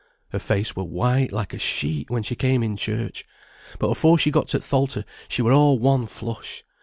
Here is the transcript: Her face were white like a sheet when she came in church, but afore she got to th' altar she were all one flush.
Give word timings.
Her 0.31 0.39
face 0.39 0.75
were 0.75 0.83
white 0.83 1.31
like 1.31 1.53
a 1.53 1.59
sheet 1.59 2.09
when 2.09 2.23
she 2.23 2.33
came 2.35 2.63
in 2.63 2.75
church, 2.75 3.23
but 3.77 3.89
afore 3.89 4.17
she 4.17 4.31
got 4.31 4.47
to 4.47 4.59
th' 4.59 4.73
altar 4.73 5.05
she 5.27 5.43
were 5.43 5.53
all 5.53 5.77
one 5.77 6.07
flush. 6.07 6.63